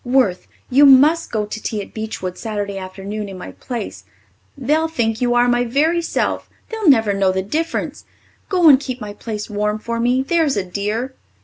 Worth, 0.03 0.47
you 0.71 0.83
must 0.87 1.31
go 1.31 1.45
to 1.45 1.61
tea 1.61 1.79
at 1.79 1.93
Beechwood 1.93 2.35
Saturday 2.35 2.75
afternoon 2.79 3.29
in 3.29 3.37
my 3.37 3.51
place. 3.51 4.03
They'll 4.57 4.87
think 4.87 5.21
you 5.21 5.35
are 5.35 5.47
my 5.47 5.63
very 5.63 6.01
self. 6.01 6.49
They'll 6.69 6.89
never 6.89 7.13
know 7.13 7.31
the 7.31 7.43
difference. 7.43 8.05
Go 8.49 8.67
and 8.67 8.79
keep 8.79 8.99
my 8.99 9.13
place 9.13 9.47
warm 9.47 9.77
for 9.77 9.99
me, 9.99 10.23
there's 10.23 10.57
a 10.57 10.63
dear." 10.65 11.13